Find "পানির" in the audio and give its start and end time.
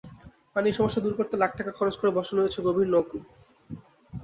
0.53-0.77